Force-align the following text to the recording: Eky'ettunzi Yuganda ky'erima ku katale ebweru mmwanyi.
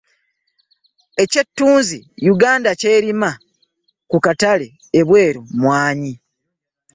Eky'ettunzi 1.23 1.99
Yuganda 2.27 2.71
ky'erima 2.81 3.29
ku 4.09 4.17
katale 4.25 4.67
ebweru 4.99 5.41
mmwanyi. 5.47 6.13